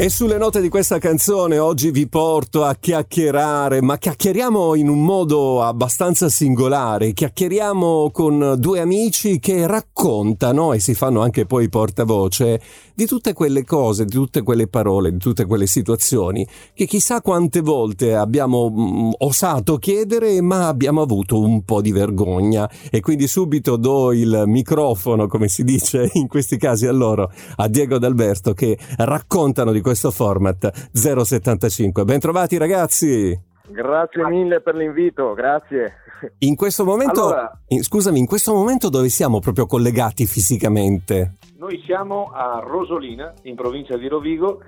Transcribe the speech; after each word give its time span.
E 0.00 0.08
sulle 0.08 0.38
note 0.38 0.62
di 0.62 0.70
questa 0.70 0.98
canzone 0.98 1.58
oggi 1.58 1.90
vi 1.90 2.08
porto 2.08 2.64
a 2.64 2.74
chiacchierare, 2.74 3.82
ma 3.82 3.98
chiacchieriamo 3.98 4.74
in 4.74 4.88
un 4.88 5.04
modo 5.04 5.62
abbastanza 5.62 6.30
singolare. 6.30 7.12
Chiacchieriamo 7.12 8.10
con 8.10 8.54
due 8.56 8.80
amici 8.80 9.38
che 9.38 9.66
raccontano 9.66 10.72
e 10.72 10.80
si 10.80 10.94
fanno 10.94 11.20
anche 11.20 11.44
poi 11.44 11.68
portavoce 11.68 12.62
di 13.00 13.06
tutte 13.06 13.32
quelle 13.32 13.64
cose, 13.64 14.04
di 14.04 14.12
tutte 14.12 14.42
quelle 14.42 14.68
parole, 14.68 15.10
di 15.10 15.16
tutte 15.16 15.46
quelle 15.46 15.64
situazioni 15.64 16.46
che 16.74 16.84
chissà 16.84 17.22
quante 17.22 17.60
volte 17.60 18.14
abbiamo 18.14 18.68
mm, 18.70 19.10
osato 19.20 19.78
chiedere, 19.78 20.42
ma 20.42 20.68
abbiamo 20.68 21.00
avuto 21.00 21.40
un 21.40 21.64
po' 21.64 21.80
di 21.80 21.92
vergogna. 21.92 22.68
E 22.90 23.00
quindi 23.00 23.26
subito 23.26 23.76
do 23.78 24.12
il 24.12 24.42
microfono, 24.44 25.28
come 25.28 25.48
si 25.48 25.64
dice 25.64 26.10
in 26.12 26.28
questi 26.28 26.58
casi 26.58 26.86
a 26.86 26.92
loro, 26.92 27.32
a 27.56 27.68
Diego 27.68 27.98
D'Alberto 27.98 28.52
che 28.52 28.76
raccontano 28.98 29.72
di 29.72 29.80
questo 29.80 30.10
format 30.10 30.90
075. 30.92 32.04
Bentrovati 32.04 32.58
ragazzi! 32.58 33.48
Grazie 33.66 34.28
mille 34.28 34.60
per 34.60 34.74
l'invito, 34.74 35.32
grazie. 35.32 35.94
In 36.38 36.56
questo 36.56 36.84
momento, 36.84 37.26
allora, 37.26 37.60
in, 37.68 37.82
scusami, 37.82 38.18
in 38.18 38.26
questo 38.26 38.52
momento 38.52 38.88
dove 38.88 39.08
siamo 39.08 39.40
proprio 39.40 39.66
collegati 39.66 40.26
fisicamente? 40.26 41.36
Noi 41.58 41.82
siamo 41.84 42.30
a 42.32 42.60
Rosolina, 42.64 43.32
in 43.42 43.54
provincia 43.54 43.96
di 43.96 44.08
Rovigo, 44.08 44.60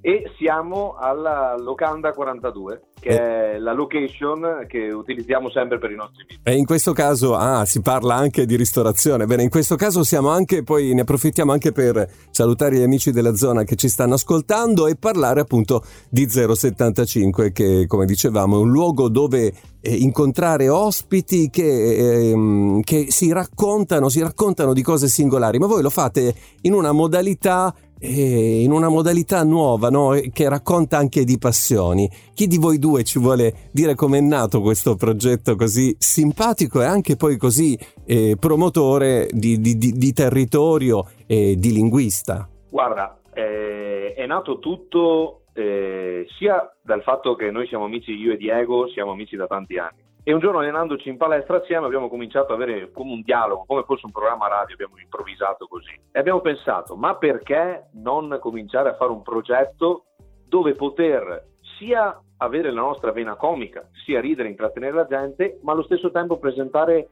e 0.00 0.30
siamo 0.38 0.94
alla 0.96 1.56
Locanda 1.58 2.12
42 2.12 2.82
che 3.00 3.08
eh. 3.10 3.52
è 3.54 3.58
la 3.58 3.72
location 3.72 4.64
che 4.66 4.90
utilizziamo 4.90 5.50
sempre 5.50 5.78
per 5.78 5.90
i 5.90 5.96
nostri 5.96 6.24
video. 6.26 6.42
E 6.42 6.56
in 6.56 6.64
questo 6.64 6.92
caso 6.92 7.34
ah, 7.36 7.64
si 7.64 7.80
parla 7.80 8.14
anche 8.14 8.46
di 8.46 8.56
ristorazione. 8.56 9.26
Bene, 9.26 9.42
in 9.42 9.48
questo 9.48 9.76
caso 9.76 10.02
siamo 10.02 10.30
anche, 10.30 10.62
poi 10.62 10.94
ne 10.94 11.02
approfittiamo 11.02 11.52
anche 11.52 11.72
per 11.72 12.08
salutare 12.30 12.76
gli 12.76 12.82
amici 12.82 13.10
della 13.10 13.34
zona 13.34 13.64
che 13.64 13.76
ci 13.76 13.88
stanno 13.88 14.14
ascoltando 14.14 14.86
e 14.86 14.96
parlare 14.96 15.40
appunto 15.40 15.82
di 16.08 16.28
075 16.28 17.52
che 17.52 17.86
come 17.86 18.04
dicevamo 18.04 18.56
è 18.56 18.60
un 18.60 18.70
luogo 18.70 19.08
dove 19.08 19.52
eh, 19.80 19.94
incontrare 19.94 20.68
ospiti 20.68 21.50
che, 21.50 22.32
eh, 22.32 22.80
che 22.82 23.06
si 23.10 23.32
raccontano, 23.32 24.08
si 24.08 24.20
raccontano 24.20 24.72
di 24.72 24.82
cose 24.82 25.08
singolari, 25.08 25.58
ma 25.58 25.66
voi 25.66 25.82
lo 25.82 25.90
fate 25.90 26.34
in 26.62 26.72
una 26.72 26.92
modalità 26.92 27.74
in 28.00 28.70
una 28.70 28.88
modalità 28.88 29.42
nuova 29.42 29.88
no? 29.88 30.10
che 30.32 30.48
racconta 30.48 30.98
anche 30.98 31.24
di 31.24 31.38
passioni. 31.38 32.08
Chi 32.34 32.46
di 32.46 32.58
voi 32.58 32.78
due 32.78 33.02
ci 33.04 33.18
vuole 33.18 33.68
dire 33.72 33.94
com'è 33.94 34.20
nato 34.20 34.60
questo 34.60 34.94
progetto 34.94 35.56
così 35.56 35.94
simpatico 35.98 36.80
e 36.80 36.84
anche 36.84 37.16
poi 37.16 37.36
così 37.36 37.78
eh, 38.06 38.36
promotore 38.38 39.28
di, 39.32 39.60
di, 39.60 39.76
di, 39.76 39.92
di, 39.92 40.12
territorio 40.12 41.06
e 41.26 41.56
di 41.56 41.72
linguista? 41.72 42.48
Guarda, 42.68 43.18
eh, 43.32 44.14
è 44.14 44.26
nato 44.26 44.58
tutto 44.58 45.42
eh, 45.52 46.26
sia 46.38 46.72
dal 46.82 47.02
fatto 47.02 47.34
che 47.34 47.50
noi 47.50 47.66
siamo 47.66 47.84
amici, 47.84 48.12
io 48.12 48.32
e 48.32 48.36
Diego, 48.36 48.88
siamo 48.88 49.12
amici 49.12 49.36
da 49.36 49.46
tanti 49.46 49.78
anni 49.78 50.06
e 50.28 50.34
un 50.34 50.40
giorno 50.40 50.58
allenandoci 50.58 51.08
in 51.08 51.16
palestra 51.16 51.56
assieme 51.56 51.86
abbiamo 51.86 52.10
cominciato 52.10 52.52
ad 52.52 52.60
avere 52.60 52.90
come 52.92 53.12
un 53.12 53.22
dialogo, 53.22 53.64
come 53.66 53.84
fosse 53.84 54.04
un 54.04 54.12
programma 54.12 54.46
radio, 54.46 54.74
abbiamo 54.74 54.98
improvvisato 54.98 55.66
così. 55.66 55.98
E 56.12 56.18
abbiamo 56.18 56.42
pensato, 56.42 56.96
ma 56.96 57.16
perché 57.16 57.88
non 57.94 58.36
cominciare 58.38 58.90
a 58.90 58.96
fare 58.96 59.10
un 59.10 59.22
progetto 59.22 60.04
dove 60.46 60.74
poter 60.74 61.46
sia 61.78 62.20
avere 62.36 62.70
la 62.70 62.82
nostra 62.82 63.10
vena 63.10 63.36
comica, 63.36 63.88
sia 64.04 64.20
ridere 64.20 64.48
e 64.48 64.50
intrattenere 64.50 64.92
la 64.96 65.06
gente, 65.06 65.60
ma 65.62 65.72
allo 65.72 65.84
stesso 65.84 66.10
tempo 66.10 66.36
presentare 66.36 67.08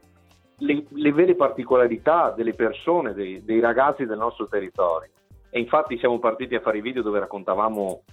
le, 0.57 0.85
le 0.87 1.11
vere 1.11 1.33
particolarità 1.33 2.29
delle 2.37 2.53
persone, 2.53 3.15
dei, 3.15 3.43
dei 3.43 3.59
ragazzi 3.59 4.05
del 4.05 4.19
nostro 4.19 4.47
territorio. 4.47 5.09
E 5.49 5.59
infatti 5.59 5.97
siamo 5.97 6.19
partiti 6.19 6.53
a 6.53 6.61
fare 6.61 6.77
i 6.77 6.81
video 6.81 7.01
dove 7.01 7.17
raccontavamo 7.17 8.03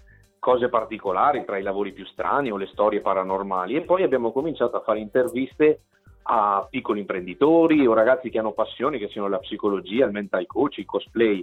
cose 0.44 0.68
particolari, 0.68 1.42
tra 1.46 1.56
i 1.56 1.62
lavori 1.62 1.92
più 1.92 2.04
strani 2.04 2.50
o 2.50 2.58
le 2.58 2.66
storie 2.66 3.00
paranormali 3.00 3.76
e 3.76 3.80
poi 3.80 4.02
abbiamo 4.02 4.30
cominciato 4.30 4.76
a 4.76 4.82
fare 4.82 4.98
interviste 4.98 5.84
a 6.24 6.66
piccoli 6.68 7.00
imprenditori 7.00 7.86
o 7.86 7.94
ragazzi 7.94 8.28
che 8.28 8.40
hanno 8.40 8.52
passioni, 8.52 8.98
che 8.98 9.08
siano 9.08 9.28
la 9.28 9.38
psicologia, 9.38 10.04
il 10.04 10.12
mental 10.12 10.44
coach, 10.46 10.76
il 10.76 10.84
cosplay, 10.84 11.42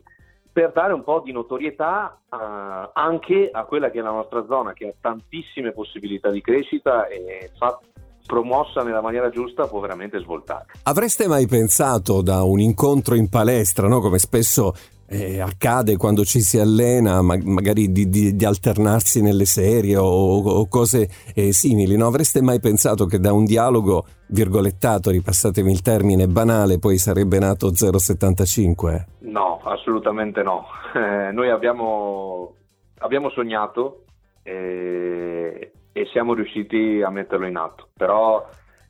per 0.54 0.72
dare 0.72 0.94
un 0.94 1.04
po' 1.04 1.22
di 1.26 1.32
notorietà 1.32 2.16
uh, 2.30 2.90
anche 2.94 3.50
a 3.52 3.64
quella 3.64 3.90
che 3.90 3.98
è 3.98 4.02
la 4.04 4.12
nostra 4.12 4.46
zona, 4.46 4.74
che 4.74 4.90
ha 4.90 4.94
tantissime 5.02 5.72
possibilità 5.72 6.30
di 6.30 6.42
crescita 6.42 7.08
e 7.08 7.50
fa 7.58 7.80
promossa 8.24 8.84
nella 8.84 9.02
maniera 9.02 9.32
giusta 9.32 9.66
può 9.66 9.80
veramente 9.80 10.20
svoltare. 10.20 10.68
Avreste 10.84 11.28
mai 11.28 11.48
pensato 11.48 12.22
da 12.22 12.44
un 12.44 12.60
incontro 12.60 13.16
in 13.16 13.30
palestra, 13.30 13.88
no? 13.88 14.00
come 14.00 14.20
spesso 14.20 14.74
eh, 15.12 15.42
accade 15.42 15.98
quando 15.98 16.24
ci 16.24 16.40
si 16.40 16.58
allena, 16.58 17.22
ma, 17.22 17.38
magari 17.44 17.92
di, 17.92 18.08
di, 18.08 18.34
di, 18.34 18.46
alternarsi 18.46 19.22
nelle 19.22 19.44
serie 19.44 19.98
o, 19.98 20.06
o 20.06 20.68
cose 20.70 21.10
eh, 21.36 21.52
simili. 21.52 21.98
No? 21.98 22.08
Avreste 22.08 22.42
mai 22.42 22.62
pensato 22.62 23.06
che 23.06 23.20
da 23.20 23.34
un 23.34 23.44
dialogo 23.44 24.06
virgolettato, 24.28 25.12
ripassatemi 25.12 25.70
il 25.70 25.82
termine, 25.82 26.28
banale, 26.28 26.80
poi 26.80 26.98
sarebbe 26.98 27.40
nato 27.40 27.74
075? 27.74 29.08
No, 29.20 29.60
assolutamente 29.66 30.44
no. 30.44 30.66
Eh, 30.94 31.32
noi 31.32 31.50
abbiamo, 31.50 32.54
abbiamo 33.00 33.30
sognato 33.32 34.04
e, 34.44 35.72
e, 35.92 36.06
siamo 36.12 36.34
riusciti 36.34 37.02
a 37.02 37.10
metterlo 37.10 37.48
in 37.48 37.58
atto, 37.58 37.88
però 37.96 38.46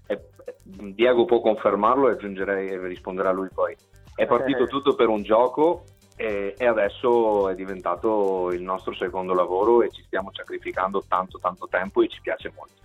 eh, 0.06 0.20
Diego 0.64 1.26
può 1.26 1.42
confermarlo 1.42 2.10
e 2.10 2.14
aggiungerei 2.14 2.70
e 2.70 2.88
risponderà 2.88 3.32
lui 3.32 3.50
poi. 3.54 3.76
È 4.14 4.28
partito 4.28 4.66
tutto 4.66 4.94
per 4.94 5.08
un 5.10 5.24
gioco 5.24 5.84
e, 6.22 6.54
e, 6.56 6.66
adesso 6.68 7.50
è 7.50 7.56
diventato 7.56 8.52
il 8.52 8.62
nostro 8.62 8.94
secondo 8.94 9.34
lavoro 9.34 9.82
e 9.82 9.90
ci 9.90 10.04
stiamo 10.04 10.30
sacrificando 10.32 11.04
tanto 11.08 11.40
tanto 11.40 11.68
tempo 11.68 12.04
e 12.04 12.08
ci 12.10 12.22
piace 12.22 12.54
molto. 12.56 12.76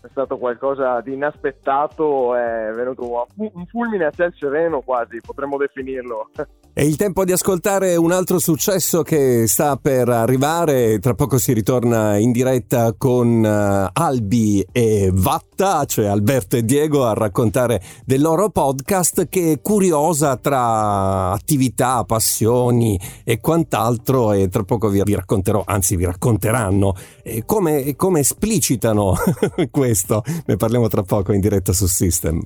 È 0.00 0.06
stato 0.08 0.38
qualcosa 0.38 1.00
di 1.00 1.14
inaspettato, 1.14 2.36
è 2.36 2.70
venuto 2.72 3.26
un 3.36 3.66
fulmine 3.66 4.04
a 4.04 4.10
ciel 4.10 4.32
sereno 4.38 4.80
quasi, 4.82 5.20
potremmo 5.20 5.56
definirlo. 5.56 6.30
È 6.76 6.82
il 6.82 6.96
tempo 6.96 7.24
di 7.24 7.30
ascoltare 7.30 7.94
un 7.94 8.10
altro 8.10 8.40
successo 8.40 9.02
che 9.02 9.46
sta 9.46 9.76
per 9.76 10.08
arrivare. 10.08 10.98
Tra 10.98 11.14
poco 11.14 11.38
si 11.38 11.52
ritorna 11.52 12.16
in 12.16 12.32
diretta 12.32 12.94
con 12.98 13.44
uh, 13.44 13.90
Albi 13.92 14.66
e 14.72 15.08
Vatta, 15.12 15.84
cioè 15.84 16.06
Alberto 16.06 16.56
e 16.56 16.64
Diego, 16.64 17.06
a 17.06 17.14
raccontare 17.14 17.80
del 18.04 18.20
loro 18.20 18.50
podcast 18.50 19.28
che 19.28 19.52
è 19.52 19.60
curiosa 19.60 20.36
tra 20.36 21.30
attività, 21.30 22.02
passioni 22.02 22.98
e 23.22 23.38
quant'altro. 23.38 24.32
E 24.32 24.48
tra 24.48 24.64
poco 24.64 24.88
vi, 24.88 25.00
vi 25.04 25.14
racconterò, 25.14 25.62
anzi 25.64 25.94
vi 25.94 26.06
racconteranno 26.06 26.96
eh, 27.22 27.44
come, 27.44 27.94
come 27.94 28.18
esplicitano 28.18 29.14
questo. 29.70 30.24
Ne 30.46 30.56
parliamo 30.56 30.88
tra 30.88 31.04
poco 31.04 31.32
in 31.32 31.38
diretta 31.38 31.72
su 31.72 31.86
System. 31.86 32.42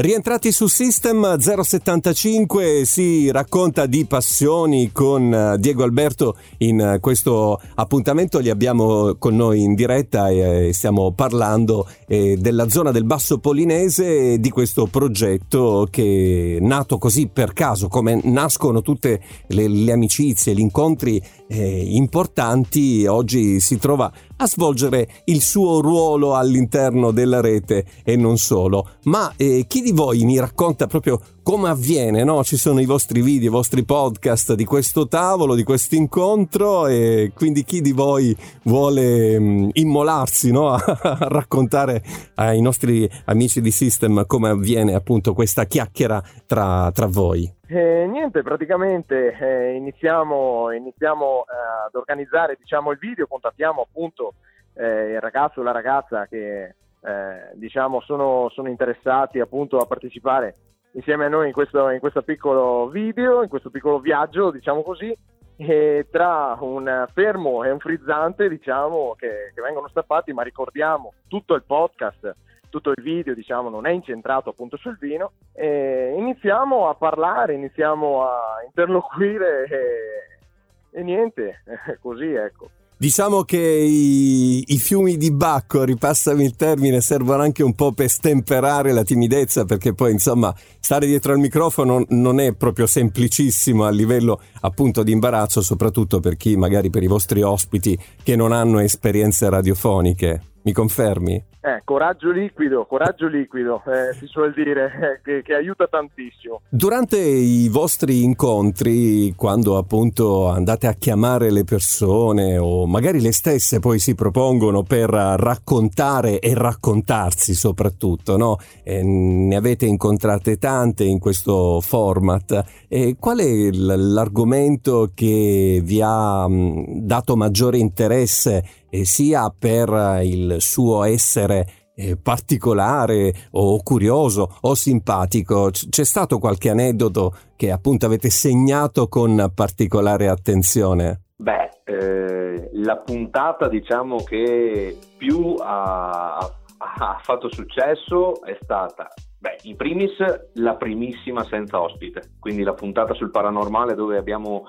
Rientrati 0.00 0.52
su 0.52 0.68
System 0.68 1.38
075 1.38 2.84
si 2.84 3.32
racconta 3.32 3.86
di 3.86 4.06
passioni 4.06 4.92
con 4.92 5.34
eh, 5.34 5.58
Diego 5.58 5.82
Alberto. 5.82 6.36
In 6.58 6.78
eh, 6.78 7.00
questo 7.00 7.60
appuntamento 7.74 8.38
li 8.38 8.48
abbiamo 8.48 9.16
con 9.18 9.34
noi 9.34 9.64
in 9.64 9.74
diretta 9.74 10.28
e 10.28 10.70
stiamo 10.72 11.10
parlando 11.10 11.88
della 12.06 12.68
zona 12.70 12.90
del 12.92 13.04
Basso 13.04 13.38
Polinese 13.38 14.34
e 14.34 14.40
di 14.40 14.50
questo 14.50 14.86
progetto 14.86 15.88
che 15.90 16.58
è 16.58 16.64
nato 16.64 16.96
così 16.96 17.26
per 17.26 17.52
caso 17.52 17.88
come 17.88 18.20
nascono 18.22 18.80
tutte 18.80 19.20
le, 19.48 19.68
le 19.68 19.92
amicizie, 19.92 20.54
gli 20.54 20.60
incontri 20.60 21.20
eh, 21.48 21.94
importanti 21.94 23.06
oggi 23.06 23.58
si 23.60 23.78
trova 23.78 24.12
a 24.36 24.46
svolgere 24.46 25.08
il 25.24 25.40
suo 25.40 25.80
ruolo 25.80 26.36
all'interno 26.36 27.10
della 27.10 27.40
rete 27.40 27.84
e 28.04 28.16
non 28.16 28.36
solo. 28.38 28.90
Ma 29.04 29.32
eh, 29.36 29.64
chi 29.66 29.80
di 29.80 29.92
voi 29.92 30.24
mi 30.24 30.38
racconta 30.38 30.86
proprio 30.86 31.20
come 31.42 31.70
avviene? 31.70 32.22
No? 32.24 32.44
Ci 32.44 32.56
sono 32.56 32.80
i 32.80 32.84
vostri 32.84 33.22
video, 33.22 33.48
i 33.48 33.52
vostri 33.52 33.84
podcast 33.84 34.54
di 34.54 34.64
questo 34.64 35.08
tavolo, 35.08 35.54
di 35.54 35.64
questo 35.64 35.94
incontro 35.94 36.86
e 36.86 37.32
quindi 37.34 37.64
chi 37.64 37.80
di 37.80 37.92
voi 37.92 38.36
vuole 38.64 39.38
mh, 39.38 39.44
mm, 39.44 39.68
immolarsi 39.72 40.52
no? 40.52 40.68
a 40.76 40.80
raccontare 41.20 42.04
ai 42.34 42.60
nostri 42.60 43.10
amici 43.24 43.60
di 43.60 43.70
System 43.70 44.26
come 44.26 44.50
avviene 44.50 44.94
appunto 44.94 45.32
questa 45.32 45.64
chiacchiera 45.64 46.22
tra, 46.46 46.90
tra 46.92 47.06
voi? 47.06 47.57
Eh, 47.70 48.06
niente, 48.06 48.42
praticamente 48.42 49.36
eh, 49.36 49.74
iniziamo, 49.74 50.72
iniziamo 50.72 51.44
eh, 51.44 51.86
ad 51.86 51.94
organizzare 51.96 52.56
diciamo, 52.58 52.92
il 52.92 52.98
video, 52.98 53.26
contattiamo 53.26 53.82
appunto 53.82 54.36
eh, 54.72 55.12
il 55.12 55.20
ragazzo 55.20 55.60
o 55.60 55.62
la 55.62 55.72
ragazza 55.72 56.26
che 56.26 56.62
eh, 56.64 57.50
diciamo, 57.56 58.00
sono, 58.00 58.48
sono, 58.54 58.70
interessati 58.70 59.38
appunto 59.38 59.76
a 59.76 59.84
partecipare 59.84 60.54
insieme 60.92 61.26
a 61.26 61.28
noi 61.28 61.48
in 61.48 61.52
questo, 61.52 61.90
in 61.90 62.00
questo 62.00 62.22
piccolo 62.22 62.88
video, 62.88 63.42
in 63.42 63.50
questo 63.50 63.68
piccolo 63.68 64.00
viaggio, 64.00 64.50
diciamo 64.50 64.82
così, 64.82 65.14
e 65.56 66.06
tra 66.10 66.56
un 66.60 67.06
fermo 67.12 67.64
e 67.64 67.70
un 67.70 67.80
frizzante 67.80 68.48
diciamo 68.48 69.14
che, 69.18 69.52
che 69.54 69.60
vengono 69.60 69.88
stappati, 69.88 70.32
ma 70.32 70.42
ricordiamo 70.42 71.12
tutto 71.28 71.52
il 71.52 71.64
podcast 71.64 72.34
tutto 72.68 72.90
il 72.90 73.02
video 73.02 73.34
diciamo 73.34 73.68
non 73.68 73.86
è 73.86 73.90
incentrato 73.90 74.50
appunto 74.50 74.76
sul 74.76 74.96
vino 74.98 75.32
e 75.52 76.14
iniziamo 76.16 76.88
a 76.88 76.94
parlare, 76.94 77.54
iniziamo 77.54 78.22
a 78.22 78.62
interloquire 78.64 79.64
e, 79.64 80.98
e 80.98 81.02
niente, 81.02 81.62
così 82.00 82.32
ecco. 82.32 82.70
Diciamo 83.00 83.42
che 83.42 83.58
i, 83.58 84.64
i, 84.66 84.76
fiumi 84.76 85.16
di 85.16 85.30
Bacco, 85.30 85.84
ripassami 85.84 86.42
il 86.42 86.56
termine, 86.56 87.00
servono 87.00 87.42
anche 87.42 87.62
un 87.62 87.72
po' 87.76 87.92
per 87.92 88.08
stemperare 88.08 88.90
la 88.90 89.04
timidezza, 89.04 89.64
perché 89.64 89.94
poi 89.94 90.10
insomma 90.10 90.52
stare 90.80 91.06
dietro 91.06 91.30
al 91.32 91.38
microfono 91.38 92.04
non 92.08 92.40
è 92.40 92.56
proprio 92.56 92.86
semplicissimo 92.86 93.84
a 93.84 93.90
livello 93.90 94.40
appunto 94.62 95.04
di 95.04 95.12
imbarazzo, 95.12 95.62
soprattutto 95.62 96.18
per 96.18 96.36
chi 96.36 96.56
magari 96.56 96.90
per 96.90 97.04
i 97.04 97.06
vostri 97.06 97.40
ospiti 97.40 97.96
che 98.20 98.34
non 98.34 98.50
hanno 98.50 98.80
esperienze 98.80 99.48
radiofoniche. 99.48 100.42
Mi 100.62 100.72
confermi? 100.72 101.47
Eh, 101.60 101.82
coraggio 101.82 102.30
liquido, 102.30 102.86
coraggio 102.86 103.26
liquido, 103.26 103.82
eh, 103.84 104.14
si 104.14 104.26
suol 104.26 104.54
dire, 104.54 104.92
eh, 105.18 105.20
che, 105.24 105.42
che, 105.42 105.54
aiuta 105.54 105.88
tantissimo. 105.88 106.60
Durante 106.68 107.18
i 107.18 107.68
vostri 107.68 108.22
incontri, 108.22 109.34
quando 109.34 109.76
appunto 109.76 110.46
andate 110.46 110.86
a 110.86 110.92
chiamare 110.92 111.50
le 111.50 111.64
persone 111.64 112.58
o 112.58 112.86
magari 112.86 113.20
le 113.20 113.32
stesse 113.32 113.80
poi 113.80 113.98
si 113.98 114.14
propongono 114.14 114.84
per 114.84 115.10
raccontare 115.10 116.38
e 116.38 116.54
raccontarsi 116.54 117.54
soprattutto, 117.54 118.36
no? 118.36 118.58
ne 118.84 119.56
avete 119.56 119.84
incontrate 119.84 120.58
tante 120.58 121.02
in 121.02 121.18
questo 121.18 121.80
format. 121.80 122.86
E 122.86 123.16
qual 123.18 123.38
è 123.38 123.70
l'argomento 123.72 125.10
che 125.12 125.80
vi 125.82 126.00
ha 126.02 126.46
dato 126.48 127.36
maggiore 127.36 127.78
interesse 127.78 128.86
eh, 128.90 129.04
sia 129.04 129.52
per 129.56 130.20
il 130.22 130.56
suo 130.58 131.04
essere 131.04 131.66
eh, 131.94 132.16
particolare 132.16 133.32
o 133.52 133.82
curioso 133.82 134.56
o 134.60 134.74
simpatico. 134.74 135.70
C- 135.70 135.88
c'è 135.88 136.04
stato 136.04 136.38
qualche 136.38 136.70
aneddoto 136.70 137.34
che 137.56 137.70
appunto 137.70 138.06
avete 138.06 138.30
segnato 138.30 139.08
con 139.08 139.50
particolare 139.54 140.28
attenzione? 140.28 141.22
Beh, 141.36 141.70
eh, 141.84 142.70
la 142.74 142.96
puntata 142.98 143.68
diciamo 143.68 144.22
che 144.22 144.96
più 145.16 145.56
ha, 145.58 146.36
ha 146.36 147.20
fatto 147.22 147.48
successo 147.50 148.42
è 148.44 148.56
stata 148.62 149.08
Beh, 149.40 149.58
in 149.62 149.76
primis 149.76 150.16
la 150.54 150.74
primissima 150.74 151.44
senza 151.44 151.80
ospite, 151.80 152.32
quindi 152.40 152.64
la 152.64 152.74
puntata 152.74 153.14
sul 153.14 153.30
paranormale 153.30 153.94
dove 153.94 154.18
abbiamo 154.18 154.66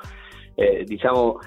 eh, 0.53 0.83
diciamo 0.83 1.39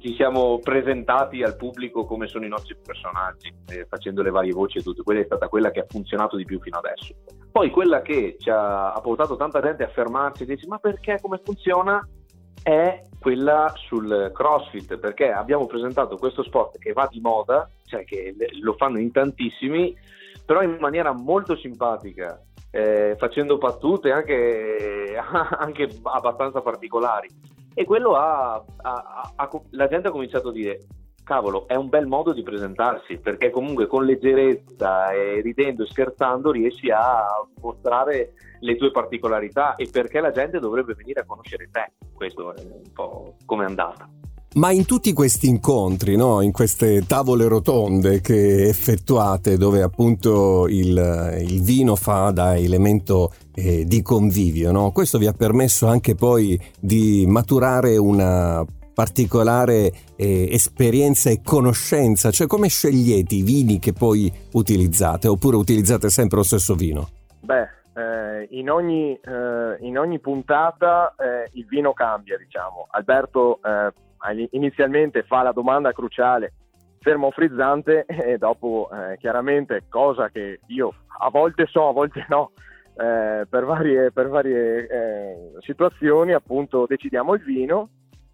ci 0.00 0.14
siamo 0.14 0.58
presentati 0.58 1.42
al 1.42 1.56
pubblico 1.56 2.04
come 2.04 2.26
sono 2.26 2.44
i 2.44 2.48
nostri 2.48 2.76
personaggi, 2.82 3.52
eh, 3.68 3.86
facendo 3.88 4.22
le 4.22 4.30
varie 4.30 4.52
voci 4.52 4.78
e 4.78 4.82
tutto. 4.82 5.02
Quella 5.02 5.20
è 5.20 5.24
stata 5.24 5.48
quella 5.48 5.70
che 5.70 5.80
ha 5.80 5.86
funzionato 5.88 6.36
di 6.36 6.44
più 6.44 6.60
fino 6.60 6.78
adesso. 6.78 7.14
Poi 7.50 7.70
quella 7.70 8.02
che 8.02 8.36
ci 8.38 8.50
ha, 8.50 8.92
ha 8.92 9.00
portato 9.00 9.36
tanta 9.36 9.60
gente 9.60 9.84
a 9.84 9.88
fermarsi 9.88 10.42
e 10.42 10.46
dire 10.46 10.60
ma 10.66 10.78
perché, 10.78 11.18
come 11.20 11.40
funziona? 11.42 12.06
È 12.62 13.02
quella 13.20 13.72
sul 13.86 14.30
CrossFit, 14.32 14.98
perché 14.98 15.30
abbiamo 15.30 15.66
presentato 15.66 16.16
questo 16.16 16.42
sport 16.42 16.78
che 16.78 16.92
va 16.92 17.08
di 17.10 17.20
moda, 17.20 17.68
cioè 17.84 18.04
che 18.04 18.34
lo 18.60 18.74
fanno 18.74 18.98
in 18.98 19.10
tantissimi, 19.10 19.96
però 20.44 20.62
in 20.62 20.76
maniera 20.80 21.12
molto 21.12 21.56
simpatica, 21.56 22.40
eh, 22.70 23.16
facendo 23.18 23.58
battute 23.58 24.12
anche, 24.12 25.16
anche 25.58 25.88
abbastanza 26.02 26.60
particolari 26.60 27.56
e 27.78 27.84
quello 27.84 28.16
ha, 28.16 28.54
ha, 28.54 29.32
ha, 29.36 29.50
la 29.70 29.86
gente 29.86 30.08
ha 30.08 30.10
cominciato 30.10 30.48
a 30.48 30.52
dire 30.52 30.80
cavolo, 31.22 31.68
è 31.68 31.76
un 31.76 31.88
bel 31.88 32.08
modo 32.08 32.32
di 32.32 32.42
presentarsi, 32.42 33.18
perché 33.18 33.50
comunque 33.50 33.86
con 33.86 34.04
leggerezza 34.04 35.12
e 35.12 35.40
ridendo 35.42 35.84
e 35.84 35.86
scherzando 35.86 36.50
riesci 36.50 36.90
a 36.90 37.24
mostrare 37.60 38.32
le 38.58 38.74
tue 38.74 38.90
particolarità 38.90 39.76
e 39.76 39.88
perché 39.92 40.18
la 40.18 40.32
gente 40.32 40.58
dovrebbe 40.58 40.94
venire 40.94 41.20
a 41.20 41.24
conoscere 41.24 41.68
te. 41.70 41.92
Questo 42.12 42.52
è 42.52 42.62
un 42.62 42.92
po' 42.92 43.36
come 43.44 43.62
è 43.62 43.66
andata. 43.68 44.08
Ma 44.54 44.72
in 44.72 44.86
tutti 44.86 45.12
questi 45.12 45.48
incontri, 45.48 46.16
no? 46.16 46.40
in 46.40 46.52
queste 46.52 47.04
tavole 47.06 47.46
rotonde 47.48 48.20
che 48.20 48.66
effettuate, 48.66 49.58
dove 49.58 49.82
appunto 49.82 50.66
il, 50.68 51.36
il 51.38 51.62
vino 51.62 51.94
fa 51.94 52.30
da 52.30 52.56
elemento 52.56 53.32
eh, 53.54 53.84
di 53.84 54.00
convivio, 54.00 54.72
no? 54.72 54.90
questo 54.90 55.18
vi 55.18 55.26
ha 55.26 55.32
permesso 55.32 55.86
anche 55.86 56.14
poi 56.14 56.58
di 56.80 57.26
maturare 57.28 57.98
una 57.98 58.64
particolare 58.98 59.92
eh, 60.16 60.48
esperienza 60.50 61.30
e 61.30 61.40
conoscenza, 61.44 62.32
cioè 62.32 62.48
come 62.48 62.66
scegliete 62.66 63.36
i 63.36 63.42
vini 63.42 63.78
che 63.78 63.92
poi 63.92 64.32
utilizzate 64.54 65.28
oppure 65.28 65.54
utilizzate 65.54 66.08
sempre 66.08 66.38
lo 66.38 66.42
stesso 66.42 66.74
vino? 66.74 67.08
Beh, 67.38 67.68
eh, 67.94 68.48
in, 68.50 68.68
ogni, 68.68 69.12
eh, 69.12 69.76
in, 69.82 69.98
ogni, 69.98 70.18
puntata 70.18 71.14
eh, 71.16 71.48
il 71.52 71.66
vino 71.66 71.92
cambia, 71.92 72.36
diciamo. 72.36 72.88
Alberto 72.90 73.60
eh, 73.62 73.92
inizialmente 74.50 75.22
fa 75.22 75.42
la 75.42 75.52
domanda 75.52 75.92
cruciale 75.92 76.52
fermo 77.00 77.30
frizzante 77.30 78.04
e 78.06 78.38
dopo 78.38 78.88
eh, 78.92 79.16
chiaramente 79.18 79.84
cosa 79.88 80.28
che 80.28 80.60
io 80.66 80.94
a 81.20 81.30
volte 81.30 81.66
so, 81.66 81.88
a 81.88 81.92
volte 81.92 82.24
no, 82.28 82.52
eh, 82.96 83.46
per 83.48 83.64
varie, 83.64 84.12
per 84.12 84.28
varie 84.28 84.86
eh, 84.86 85.52
situazioni 85.60 86.32
appunto 86.32 86.86
decidiamo 86.86 87.34
il 87.34 87.42
vino. 87.42 87.88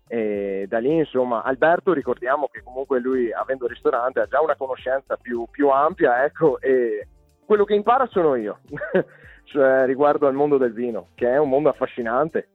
E 0.07 0.67
da 0.69 0.79
lì 0.81 0.99
insomma 0.99 1.43
Alberto 1.43 1.95
ricordiamo 1.95 2.49
che 2.53 2.63
comunque 2.63 3.01
lui 3.01 3.33
avendo 3.33 3.67
ristorante 3.67 4.21
ha 4.21 4.27
già 4.27 4.39
una 4.43 4.55
conoscenza 4.55 5.17
più, 5.17 5.47
più 5.51 5.71
ampia 5.71 6.25
ecco 6.25 6.61
e 6.61 7.09
quello 7.47 7.65
che 7.65 7.75
impara 7.75 8.07
sono 8.09 8.35
io 8.35 8.59
cioè 9.45 9.87
riguardo 9.87 10.27
al 10.27 10.35
mondo 10.35 10.59
del 10.59 10.75
vino 10.75 11.09
che 11.15 11.31
è 11.31 11.39
un 11.39 11.49
mondo 11.49 11.71
affascinante. 11.71 12.49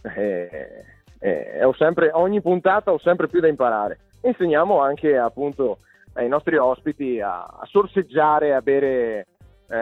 E, 0.00 0.84
eh, 1.18 1.60
sempre, 1.76 2.10
ogni 2.12 2.40
puntata 2.40 2.92
ho 2.92 2.98
sempre 2.98 3.28
più 3.28 3.40
da 3.40 3.48
imparare. 3.48 3.98
Insegniamo 4.22 4.80
anche 4.80 5.16
appunto 5.16 5.78
ai 6.14 6.28
nostri 6.28 6.56
ospiti 6.56 7.20
a, 7.20 7.42
a 7.44 7.66
sorseggiare, 7.70 8.54
a 8.54 8.60
bere, 8.60 9.26
eh, 9.68 9.76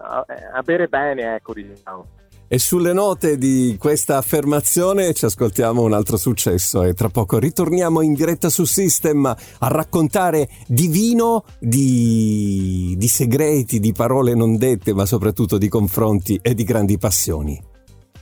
a, 0.00 0.24
a 0.52 0.62
bere 0.62 0.86
bene, 0.88 1.36
ecco 1.36 1.54
diciamo. 1.54 2.06
E 2.50 2.58
sulle 2.58 2.94
note 2.94 3.36
di 3.36 3.76
questa 3.78 4.16
affermazione 4.16 5.12
ci 5.12 5.26
ascoltiamo 5.26 5.82
un 5.82 5.92
altro 5.92 6.16
successo 6.16 6.82
e 6.82 6.94
tra 6.94 7.10
poco 7.10 7.38
ritorniamo 7.38 8.00
in 8.00 8.14
diretta 8.14 8.48
su 8.48 8.64
System 8.64 9.26
a 9.26 9.68
raccontare 9.68 10.48
di 10.66 10.88
vino, 10.88 11.44
di, 11.60 12.94
di 12.96 13.06
segreti, 13.06 13.80
di 13.80 13.92
parole 13.92 14.34
non 14.34 14.56
dette, 14.56 14.94
ma 14.94 15.04
soprattutto 15.04 15.58
di 15.58 15.68
confronti 15.68 16.38
e 16.40 16.54
di 16.54 16.64
grandi 16.64 16.96
passioni. 16.96 17.67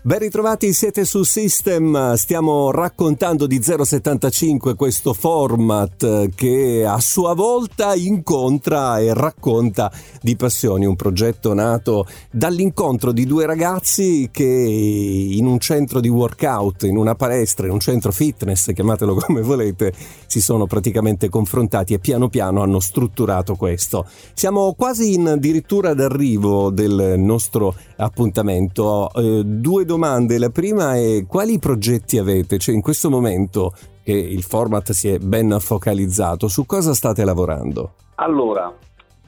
Ben 0.07 0.21
ritrovati, 0.21 0.73
siete 0.73 1.05
su 1.05 1.25
System, 1.25 2.15
stiamo 2.15 2.71
raccontando 2.71 3.49
di 3.49 3.61
075 3.61 4.77
questo 4.77 5.13
format 5.13 6.29
che 6.33 6.85
a 6.87 7.01
sua 7.01 7.35
volta 7.35 7.93
incontra 7.97 9.01
e 9.01 9.13
racconta 9.13 9.91
di 10.23 10.37
passioni, 10.37 10.87
un 10.87 10.95
progetto 10.95 11.55
nato 11.55 12.07
dall'incontro 12.31 13.11
di 13.11 13.27
due 13.27 13.47
ragazzi 13.47 14.29
che 14.31 14.45
in 14.45 15.45
un 15.45 15.59
centro 15.59 15.99
di 15.99 16.09
workout, 16.09 16.85
in 16.85 16.97
una 16.97 17.17
palestra, 17.17 17.67
in 17.67 17.73
un 17.73 17.81
centro 17.81 18.13
fitness, 18.13 18.73
chiamatelo 18.73 19.13
come 19.27 19.43
volete, 19.43 19.93
si 20.29 20.41
sono 20.41 20.67
praticamente 20.67 21.29
confrontati 21.29 21.95
e 21.95 21.99
piano 21.99 22.29
piano 22.29 22.63
hanno 22.63 22.79
strutturato 22.79 23.57
questo. 23.57 24.07
Siamo 24.35 24.73
quasi 24.75 25.15
in 25.15 25.27
addirittura 25.27 25.95
d'arrivo 25.95 26.71
del 26.71 27.15
nostro 27.19 27.75
appuntamento. 27.97 29.13
Eh, 29.13 29.43
due 29.45 29.85
domande 29.85 29.95
domande. 29.97 30.39
La 30.39 30.51
prima 30.51 30.95
è 30.95 31.25
quali 31.27 31.59
progetti 31.59 32.19
avete? 32.19 32.59
Cioè 32.59 32.75
in 32.75 32.83
questo 32.83 33.09
momento 33.09 33.73
che 34.05 34.13
il 34.13 34.43
format 34.43 34.93
si 34.93 35.09
è 35.09 35.19
ben 35.19 35.57
focalizzato, 35.59 36.49
su 36.49 36.67
cosa 36.67 36.93
state 36.93 37.25
lavorando? 37.25 37.93
Allora, 38.17 38.73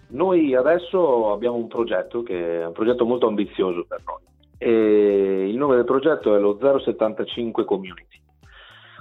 noi 0.08 0.54
adesso 0.54 1.32
abbiamo 1.32 1.56
un 1.56 1.68
progetto 1.68 2.22
che 2.22 2.60
è 2.60 2.66
un 2.66 2.72
progetto 2.72 3.04
molto 3.06 3.26
ambizioso 3.26 3.84
per 3.88 4.02
noi. 4.04 4.22
E 4.58 5.48
il 5.48 5.56
nome 5.56 5.76
del 5.76 5.84
progetto 5.84 6.34
è 6.36 6.38
lo 6.38 6.58
075 6.60 7.64
Community. 7.64 8.20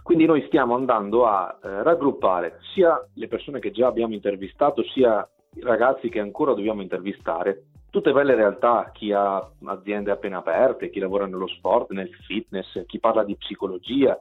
Quindi 0.02 0.26
noi 0.26 0.44
stiamo 0.48 0.74
andando 0.74 1.26
a 1.26 1.60
eh, 1.62 1.84
raggruppare 1.84 2.60
sia 2.74 2.98
le 3.14 3.28
persone 3.28 3.60
che 3.60 3.72
già 3.72 3.88
abbiamo 3.88 4.14
intervistato, 4.14 4.82
sia 4.94 5.28
i 5.56 5.62
ragazzi 5.62 6.08
che 6.08 6.22
ancora 6.22 6.54
dobbiamo 6.54 6.82
intervistare 6.82 7.66
tutte 7.90 8.12
belle 8.12 8.36
realtà, 8.36 8.92
chi 8.94 9.12
ha 9.12 9.46
aziende 9.66 10.12
appena 10.12 10.38
aperte, 10.38 10.90
chi 10.90 11.00
lavora 11.00 11.26
nello 11.26 11.48
sport, 11.48 11.92
nel 11.92 12.10
fitness, 12.26 12.86
chi 12.86 13.00
parla 13.00 13.24
di 13.24 13.36
psicologia, 13.36 14.18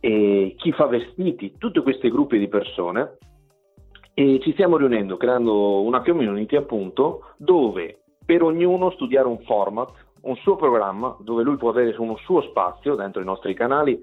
chi 0.00 0.72
fa 0.72 0.86
vestiti, 0.86 1.54
tutti 1.58 1.80
questi 1.80 2.10
gruppi 2.10 2.38
di 2.38 2.48
persone. 2.48 3.16
E 4.14 4.40
ci 4.42 4.52
stiamo 4.52 4.76
riunendo 4.76 5.16
creando 5.16 5.82
una 5.82 6.02
community 6.02 6.56
appunto 6.56 7.34
dove 7.36 8.00
per 8.24 8.42
ognuno 8.42 8.90
studiare 8.90 9.28
un 9.28 9.38
format, 9.42 9.92
un 10.22 10.34
suo 10.36 10.56
programma 10.56 11.16
dove 11.20 11.44
lui 11.44 11.56
può 11.56 11.70
avere 11.70 11.94
uno 11.98 12.16
suo 12.16 12.42
spazio 12.42 12.96
dentro 12.96 13.22
i 13.22 13.24
nostri 13.24 13.54
canali 13.54 13.96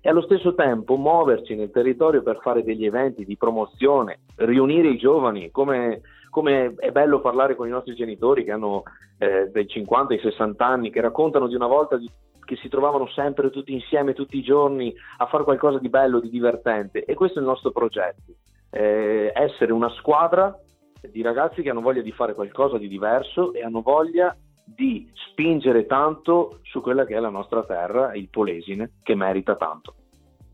e 0.00 0.08
allo 0.08 0.22
stesso 0.22 0.54
tempo 0.54 0.96
muoverci 0.96 1.54
nel 1.54 1.70
territorio 1.70 2.22
per 2.22 2.40
fare 2.42 2.64
degli 2.64 2.84
eventi 2.84 3.24
di 3.24 3.36
promozione, 3.36 4.22
riunire 4.36 4.88
i 4.88 4.96
giovani 4.96 5.52
come 5.52 6.00
come 6.30 6.74
è 6.76 6.90
bello 6.90 7.20
parlare 7.20 7.54
con 7.54 7.66
i 7.66 7.70
nostri 7.70 7.94
genitori 7.94 8.44
che 8.44 8.52
hanno 8.52 8.84
eh, 9.18 9.50
dai 9.50 9.66
50 9.66 10.14
ai 10.14 10.20
60 10.20 10.66
anni, 10.66 10.90
che 10.90 11.00
raccontano 11.00 11.46
di 11.46 11.54
una 11.54 11.66
volta 11.66 11.96
di, 11.96 12.10
che 12.44 12.56
si 12.56 12.68
trovavano 12.68 13.06
sempre 13.08 13.50
tutti 13.50 13.72
insieme 13.72 14.14
tutti 14.14 14.38
i 14.38 14.42
giorni 14.42 14.94
a 15.18 15.26
fare 15.26 15.44
qualcosa 15.44 15.78
di 15.78 15.88
bello, 15.88 16.20
di 16.20 16.30
divertente. 16.30 17.04
E 17.04 17.14
questo 17.14 17.38
è 17.38 17.42
il 17.42 17.48
nostro 17.48 17.70
progetto, 17.70 18.32
eh, 18.70 19.30
essere 19.34 19.72
una 19.72 19.90
squadra 19.90 20.56
di 21.02 21.22
ragazzi 21.22 21.62
che 21.62 21.70
hanno 21.70 21.80
voglia 21.80 22.02
di 22.02 22.12
fare 22.12 22.34
qualcosa 22.34 22.78
di 22.78 22.88
diverso 22.88 23.52
e 23.52 23.62
hanno 23.62 23.82
voglia 23.82 24.36
di 24.64 25.10
spingere 25.30 25.86
tanto 25.86 26.60
su 26.62 26.80
quella 26.80 27.04
che 27.04 27.16
è 27.16 27.20
la 27.20 27.30
nostra 27.30 27.64
terra, 27.64 28.14
il 28.14 28.28
Polesine, 28.28 28.92
che 29.02 29.14
merita 29.14 29.56
tanto. 29.56 29.94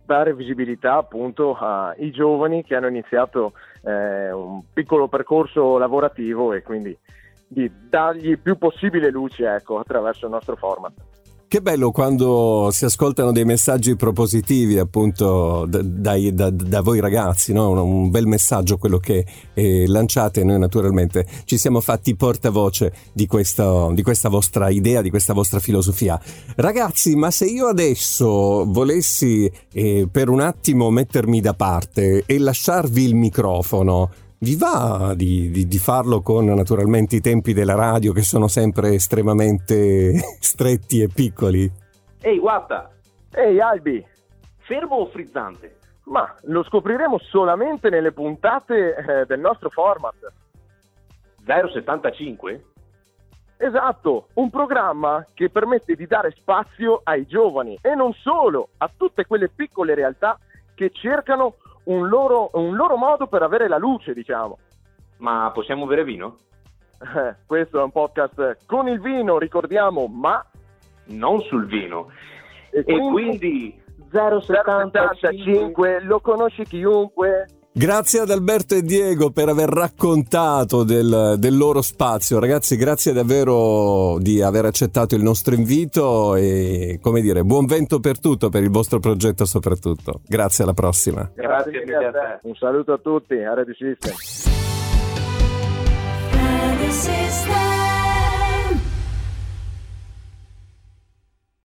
Dare 0.05 0.35
visibilità 0.35 0.95
appunto 0.95 1.55
ai 1.55 2.11
giovani 2.13 2.63
che 2.63 2.77
hanno 2.77 2.87
iniziato 2.87 3.55
eh, 3.87 4.33
un 4.33 4.63
piccolo 4.73 5.07
percorso 5.07 5.79
lavorativo 5.79 6.53
e 6.53 6.63
quindi 6.63 6.97
di 7.47 7.71
dargli 7.89 8.37
più 8.37 8.59
possibile 8.59 9.11
luce 9.11 9.49
ecco, 9.49 9.79
attraverso 9.79 10.27
il 10.27 10.33
nostro 10.33 10.57
format. 10.57 10.93
Che 11.49 11.63
bello 11.63 11.93
quando 11.93 12.71
si 12.73 12.85
ascoltano 12.87 13.31
dei 13.31 13.45
messaggi 13.45 13.95
propositivi 13.95 14.81
appunto 14.81 15.65
da, 15.69 15.81
da, 15.81 16.51
da 16.51 16.81
voi 16.81 16.99
ragazzi, 16.99 17.53
no? 17.53 17.71
un, 17.85 18.11
bel 18.11 18.27
messaggio 18.27 18.79
quello 18.79 18.99
che 18.99 19.25
eh, 19.55 19.87
lanciate 19.87 20.43
noi 20.43 20.59
naturalmente 20.59 21.25
ci 21.45 21.57
siamo 21.57 21.81
fatti 21.81 22.17
portavoce 22.17 22.93
di, 23.13 23.29
questo, 23.29 23.93
di 23.95 24.03
questa 24.03 24.29
vostra 24.29 24.71
idea, 24.71 25.03
di 25.03 25.11
questa 25.11 25.35
vostra 25.35 25.61
filosofia. 25.61 26.21
Ragazzi, 26.57 27.15
ma 27.15 27.31
se 27.31 27.45
io 27.45 27.69
adesso 27.69 28.65
volessi 28.67 29.49
eh, 29.73 30.09
per 30.11 30.29
un 30.29 30.41
attimo 30.41 30.91
mettermi 30.91 31.41
da 31.41 31.55
parte 31.55 32.25
e 32.27 32.39
lasciarvi 32.41 33.05
il 33.05 33.15
microfono, 33.15 34.11
vi 34.39 34.57
va 34.57 35.15
di, 35.15 35.51
di, 35.51 35.67
di, 35.67 35.79
farlo 35.79 36.21
con 36.21 36.45
naturalmente 36.45 37.17
i 37.17 37.21
tempi 37.21 37.53
della 37.53 37.75
radio 37.75 38.13
che 38.13 38.23
sono 38.23 38.49
sempre 38.49 38.95
estremamente 38.95 40.13
stretti 40.41 41.01
e 41.01 41.09
piccoli? 41.09 41.71
Ehi, 42.21 42.39
guarda! 42.39 42.91
Ehi, 43.33 43.61
Albi! 43.61 44.05
Fermo 44.59 44.97
o 44.97 45.07
frizzante? 45.07 45.79
Ma 46.05 46.35
lo 46.43 46.63
scopriremo 46.65 47.19
solamente 47.19 47.89
nelle 47.89 48.13
puntate 48.13 48.95
eh, 48.95 49.27
del 49.27 49.41
nostro 49.41 49.71
format. 49.71 50.15
075? 51.45 52.65
Esatto, 53.59 54.29
un 54.35 54.51
programma 54.51 55.25
che 55.33 55.49
permette 55.49 55.95
di 55.95 56.07
dare 56.07 56.33
spazio 56.37 57.01
ai 57.05 57.27
giovani 57.27 57.79
e 57.81 57.95
non 57.95 58.13
solo, 58.13 58.69
a 58.79 58.91
tutte 58.95 59.25
quelle 59.25 59.49
piccole 59.49 59.95
realtà 59.95 60.39
che 60.75 60.91
cercano 60.93 61.57
un 61.87 62.09
loro, 62.09 62.51
un 62.55 62.75
loro 62.75 62.97
modo 62.97 63.27
per 63.27 63.43
avere 63.43 63.69
la 63.69 63.79
luce, 63.79 64.15
diciamo. 64.15 64.59
Ma 65.19 65.51
possiamo 65.53 65.87
bere 65.87 66.05
vino? 66.05 66.37
Eh, 67.01 67.37
questo 67.47 67.81
è 67.81 67.83
un 67.83 67.91
podcast 67.91 68.59
con 68.67 68.89
il 68.89 69.01
vino, 69.01 69.39
ricordiamo, 69.39 70.07
ma 70.07 70.45
non 71.07 71.41
sul 71.43 71.67
vino. 71.67 72.11
E 72.71 72.83
quindi, 72.85 73.07
e 73.07 73.11
quindi 73.11 73.83
075 74.11 76.03
lo 76.03 76.21
conosce 76.21 76.65
chiunque. 76.65 77.47
Grazie 77.79 78.21
ad 78.21 78.31
Alberto 78.31 78.75
e 78.75 78.81
Diego 78.81 79.31
per 79.31 79.51
aver 79.51 79.69
raccontato 79.69 80.83
del, 80.83 81.35
del, 81.37 81.55
loro 81.55 81.83
spazio. 81.83 82.39
Ragazzi, 82.39 82.75
grazie 82.75 83.13
davvero 83.13 84.17
di 84.19 84.41
aver 84.41 84.65
accettato 84.65 85.15
il 85.15 85.23
nostro 85.23 85.55
invito 85.55 86.37
e, 86.37 86.99
come 87.03 87.21
dire, 87.21 87.45
buon 87.45 87.67
vento 87.67 88.01
per 88.01 88.19
tutto, 88.19 88.49
per 88.49 88.63
il 88.63 88.71
vostro 88.71 88.99
progetto 88.99 89.45
soprattutto. 89.45 90.23
Grazie, 90.27 90.65
alla 90.65 90.73
prossima. 90.73 91.31
Grazie, 91.35 91.85
grazie 91.85 92.07
a 92.07 92.13
te. 92.13 92.39
Un 92.45 92.55
saluto 92.55 92.95
a 92.95 92.99
tutti, 92.99 93.35
a 93.35 93.53
Radio 93.53 93.75
System. 93.75 94.15